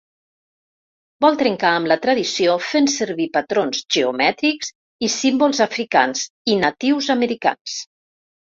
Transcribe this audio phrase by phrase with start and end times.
[1.25, 4.73] Vol trencar amb la tradició, fent servir patrons geomètrics
[5.09, 7.79] i símbols africans i natius americans.